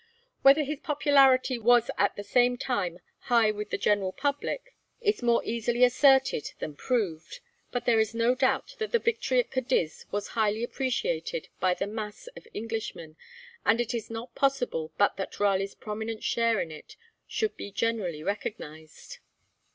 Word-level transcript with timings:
Whether 0.41 0.63
his 0.63 0.79
popularity 0.79 1.59
was 1.59 1.91
at 1.95 2.15
the 2.15 2.23
same 2.23 2.57
time 2.57 3.01
high 3.29 3.51
with 3.51 3.69
the 3.69 3.77
general 3.77 4.11
public 4.11 4.73
is 4.99 5.21
more 5.21 5.43
easily 5.45 5.83
asserted 5.83 6.53
than 6.57 6.75
proved, 6.75 7.39
but 7.71 7.85
there 7.85 7.99
is 7.99 8.15
no 8.15 8.33
doubt 8.33 8.75
that 8.79 8.93
the 8.93 8.97
victory 8.97 9.39
at 9.39 9.51
Cadiz 9.51 10.07
was 10.09 10.29
highly 10.29 10.63
appreciated 10.63 11.49
by 11.59 11.75
the 11.75 11.85
mass 11.85 12.25
of 12.35 12.47
Englishmen, 12.55 13.15
and 13.63 13.79
it 13.79 13.93
is 13.93 14.09
not 14.09 14.33
possible 14.33 14.91
but 14.97 15.17
that 15.17 15.39
Raleigh's 15.39 15.75
prominent 15.75 16.23
share 16.23 16.59
in 16.59 16.71
it 16.71 16.95
should 17.27 17.55
be 17.55 17.69
generally 17.71 18.23
recognised. 18.23 19.19